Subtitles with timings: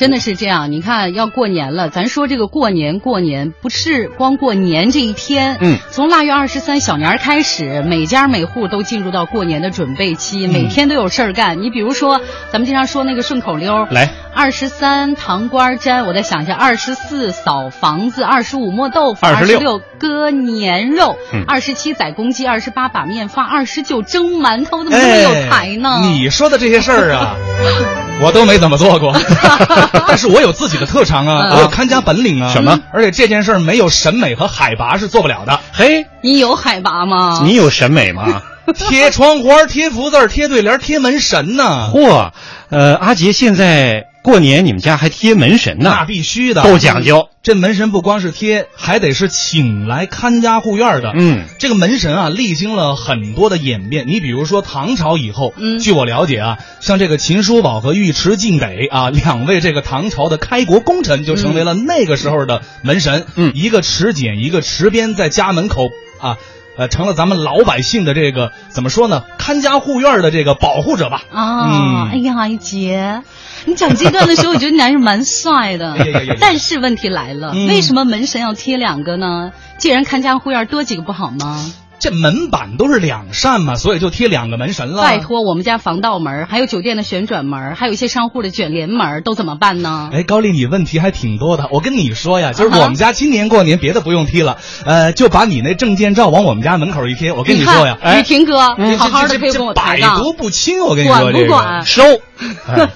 [0.00, 0.72] 真的是这样。
[0.72, 5.58] 你看，要过年了，咱说这个过年过年，不是光过年这一天。
[5.60, 11.60] 嗯，从腊月二十三小年开始，每家每户都进入到过年的准备期，每天都有事儿干。
[11.60, 12.18] 你比如说，
[12.50, 26.00] 咱们经常说那个顺口溜，来，二十三糖瓜粘，我再想一下，二十四扫房子，二十五磨豆腐，二十六割年肉，嗯二十七宰公鸡，二十八把面发，二十九蒸馒头，怎么这么有才呢？
[26.00, 27.36] 哎你说的这些事儿啊，
[28.22, 29.14] 我都没怎么做过，
[30.06, 32.52] 但是我有自己的特长啊，有看家本领啊。
[32.52, 32.78] 什么？
[32.92, 35.60] 而且这件事儿没有审美和海拔是做不了的。
[35.72, 37.40] 嘿，你有海拔吗？
[37.44, 38.42] 你有审美吗？
[38.76, 42.30] 贴窗花、贴福字儿、贴对联、贴门神呢，嚯，
[42.68, 45.90] 呃，阿杰，现在过年你们家还贴门神呢？
[45.90, 47.28] 那必须的，够讲究。
[47.42, 51.12] 这门神不光是贴，还得是请来看家护院的。
[51.16, 54.06] 嗯，这个门神啊，历经了很多的演变。
[54.06, 63.24] 你比如说唐朝以后，嗯据我了解啊，像这个秦叔宝和尉迟敬北啊，两位这个唐朝的开国功臣，就成为了那个时候的门神。
[63.36, 65.88] 嗯一个持简，一个持鞭，在家门口
[66.20, 66.36] 啊。
[66.76, 69.24] 呃，成了咱们老百姓的这个怎么说呢？
[69.38, 71.22] 看家护院的这个保护者吧。
[71.32, 73.22] 啊，嗯哎呀，一杰，
[73.66, 75.96] 你讲这段的时候，我觉得你还是蛮帅的。
[76.40, 79.52] 但是问题来了，嗯为什么门神要贴两个呢？
[79.78, 81.58] 既然看家护院多几个不好吗？
[82.00, 85.02] 这门板都是两扇嘛，所以就贴两个门神了。
[85.02, 90.08] 拜托，我们家防盗门，还有酒店的旋转门，还有一些商户的卷帘门，都怎么办呢？
[90.12, 91.68] 哎，高丽，你问题还挺多的。
[91.70, 94.56] 我跟你说呀，就是我们家今年过年别的不用贴了，
[94.86, 97.32] 呃，就把你那证件照往我们家门口一贴。
[97.32, 100.80] 我跟你说呀，雨婷哥，哎好好的这这可以跟我这百抬杠，毒不侵。
[100.80, 101.84] 我跟你管说，这个不管？
[101.84, 102.02] 收。
[102.66, 102.88] 哎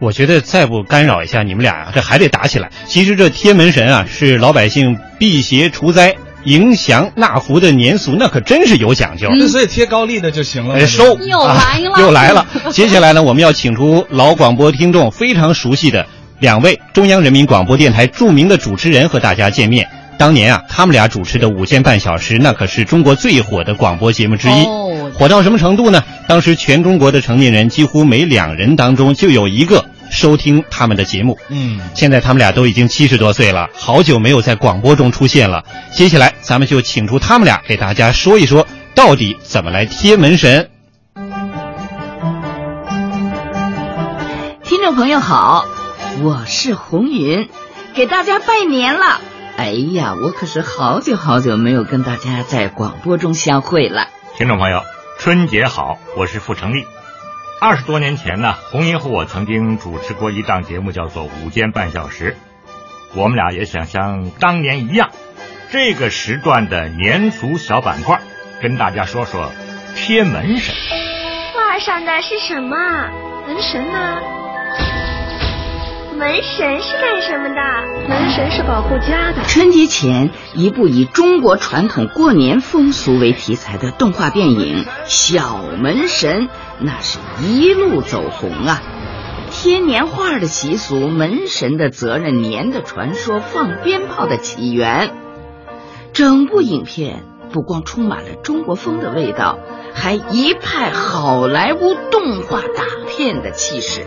[0.00, 2.70] 我觉得再不干扰一下你们俩呀，这还得打起来。
[2.86, 9.28] 其实这贴门神啊，是老百姓辟邪除灾、迎祥纳福的年俗，那可真是有讲究。
[9.48, 10.76] 所以贴高丽的就行了。
[10.76, 12.46] 哎，收又来了啊又来了。
[12.70, 16.06] 接下来呢，我们要请出老广播听众非常熟悉的
[16.38, 19.88] 两位中央人民广播电台著名的主持人和大家见面。
[20.16, 24.64] 当年啊，他们俩主持的《午间半小时》，那可是中国最火的广播节目之一。
[24.64, 24.80] 哦
[25.16, 26.02] 火到什么程度呢？
[26.26, 29.84] 当时全中国的成年人几乎每两人当中就有一个
[30.14, 31.38] 收听他们的节目。
[31.50, 35.64] 嗯，现在他们俩都已经七十多岁了，好久没有在广播中出现了。
[35.92, 40.70] 接下来，咱们就请出他们俩给大家说一说，到底怎么来贴门神。
[44.62, 45.66] 听众朋友好，
[46.22, 47.48] 我是红云，
[47.94, 49.20] 给大家拜年了。
[49.56, 54.08] 哎呀，我可是好久好久没有跟大家在广播中相会了。
[54.36, 54.82] 听众朋友，
[55.18, 56.84] 春节好，我是傅成立。
[57.60, 62.32] 二十多年前呢，红英和我曾经主持过一档节目，叫做《午间半小时》。
[63.14, 65.10] 我们俩也想像当年一样，
[65.70, 68.20] 这个时段的年俗小板块，
[68.60, 69.50] 跟大家说说
[69.94, 70.74] 贴门神。
[71.54, 72.76] 画上的是什么？
[73.46, 74.43] 门神呢？
[76.16, 78.08] 门神是干什么的？
[78.08, 79.42] 门神是保护家的。
[79.48, 86.46] 春节前，一部以中国传统过年风俗为题材的动画电影《小门神》，
[86.78, 88.80] 那是一路走红啊。
[89.50, 95.10] 贴年画的习俗，门神的责任年的传说，放鞭炮的起源，
[96.12, 99.58] 整部影片不光充满了中国风的味道，
[99.94, 104.06] 还一派好莱坞动画大片的气势。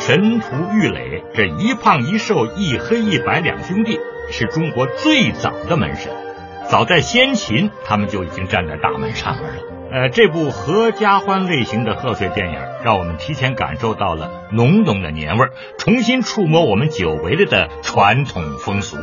[0.00, 4.00] 神荼郁垒这一胖一瘦一黑一白两兄弟
[4.32, 6.10] 是中国最早的门神，
[6.70, 9.62] 早在先秦他们就已经站在大门上面了。
[9.92, 18.96] 呃，这部合家欢类型的贺岁电影，让我们提前感受到了浓浓的年味儿，重新触摸我们久违了的传统风俗。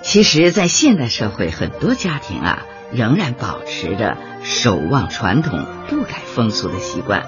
[0.00, 7.24] 其实，在现代社会，很多家庭啊，仍然保持着守望传统、不改风俗的习惯。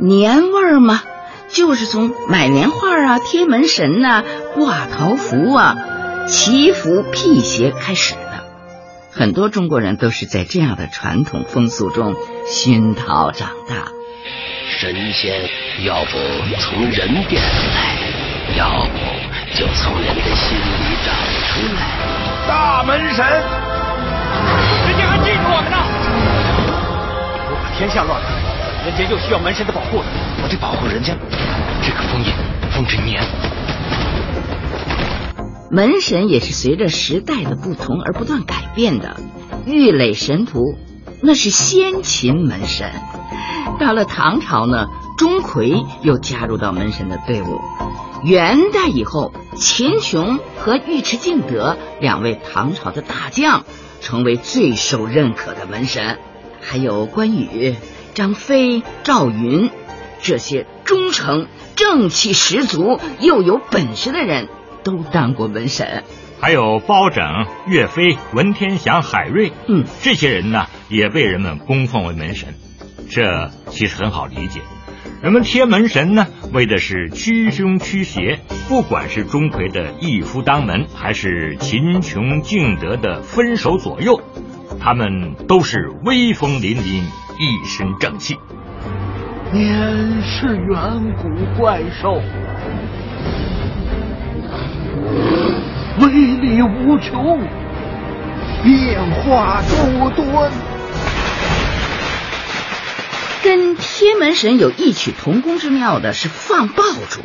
[0.00, 1.02] 年味儿吗，
[1.48, 4.22] 就是从买年画啊、贴门神呐、
[4.54, 5.76] 挂桃符啊、
[6.26, 8.20] 祈福辟邪开始的。
[9.12, 12.14] 很多中国人都是在这样的传统风俗中
[12.46, 13.90] 熏陶长大。
[14.78, 15.48] 神仙
[15.84, 16.18] 要不
[16.58, 17.96] 从人变出来，
[18.58, 18.98] 要不
[19.58, 21.14] 就从人的心里长
[21.46, 21.80] 出来。
[22.46, 25.76] 大门神，人家还记住我们呢。
[27.48, 28.26] 如果天下乱了，
[28.86, 31.18] 人间又需要门神的保护，我得保护人间。
[31.82, 32.32] 这个封印
[32.70, 33.20] 封至年。
[35.72, 39.16] 门神也是随着时代的不同而不断改变的。
[39.66, 40.60] 玉垒神图
[41.20, 42.92] 那是先秦门神，
[43.80, 44.86] 到了唐朝呢，
[45.18, 47.60] 钟馗又加入到门神的队伍。
[48.22, 53.64] 元代以后，秦琼和尉迟敬德两位唐朝的大将
[54.00, 56.20] 成为最受认可的门神，
[56.60, 57.74] 还有关羽、
[58.16, 59.70] 张飞、赵云
[60.22, 64.48] 这些忠诚正气十足又有本事的人
[64.82, 66.02] 都当过门神。
[66.40, 67.22] 还有包拯、
[67.66, 72.54] 岳飞、文天祥、海瑞，嗯，这些人呢也被人们供奉为门神。
[73.10, 74.60] 这其实很好理解，
[75.22, 78.38] 人们贴门神呢，为的是驱凶驱邪。
[78.66, 84.22] 不管是钟馗的一夫当门，还是秦琼、敬德的分手左右，
[84.80, 87.02] 他们都是威风凛凛，
[87.38, 88.38] 一身正气。
[89.52, 91.28] 年是远古
[91.58, 92.20] 怪兽，
[96.00, 97.38] 威力无穷，
[98.64, 100.50] 变化多端。
[103.42, 107.20] 跟天门神有异曲同工之妙的是放爆竹。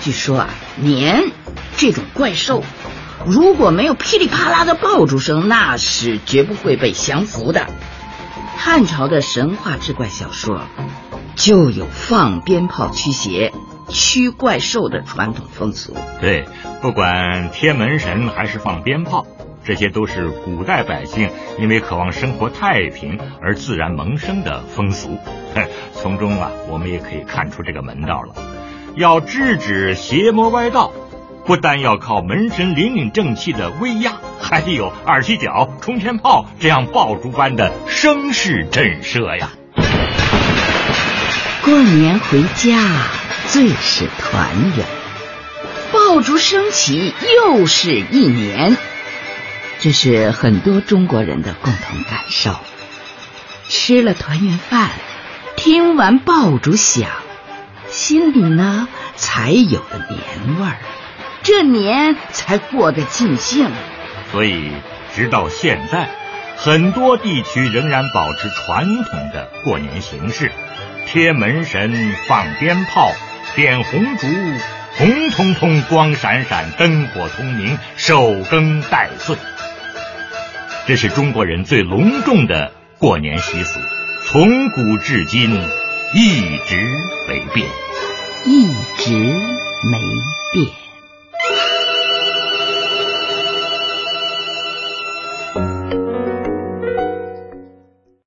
[0.00, 1.32] 据说啊，年
[1.76, 2.62] 这种怪兽，
[3.26, 7.66] 如果没有噼里啪啦的爆竹声，那是绝不会被降服的。
[8.56, 10.62] 汉朝的神话志怪小说
[11.36, 13.52] 就有放鞭炮驱邪、
[13.88, 15.96] 驱怪兽的传统风俗。
[16.20, 16.46] 对，
[16.82, 19.26] 不管贴门神还是放鞭炮。
[19.64, 25.18] 这些都是古代百姓因为渴望生活太平而自然萌生的风俗，
[25.92, 28.34] 从中啊，我们也可以看出这个门道了。
[28.94, 30.92] 要制止邪魔歪道，
[31.44, 39.50] 不但要靠门神凛凛正气的威压，还有二踢脚、冲天炮这样爆竹般的声势震慑呀。
[41.64, 42.88] 过年回家
[43.48, 44.86] 最是团圆，
[45.92, 47.12] 爆竹升起
[47.46, 48.76] 又是一年。
[49.80, 52.54] 这是很多中国人的共同感受。
[53.68, 54.90] 吃了团圆饭，
[55.56, 57.10] 听完爆竹响，
[57.88, 60.78] 心里呢才有了年味儿，
[61.42, 63.68] 这年才过得尽兴。
[64.36, 64.70] 所以，
[65.14, 66.10] 直到现在，
[66.58, 70.52] 很多地区仍然保持传统的过年形式：
[71.06, 73.12] 贴门神、放鞭炮、
[73.54, 74.26] 点红烛，
[74.98, 79.36] 红彤彤、光闪闪、灯火通明，守更待岁。
[80.86, 83.80] 这是中国人最隆重的过年习俗，
[84.26, 85.50] 从古至今
[86.12, 86.76] 一直
[87.26, 87.66] 没变，
[88.44, 88.66] 一
[88.98, 89.14] 直
[89.90, 89.98] 没
[90.52, 90.85] 变。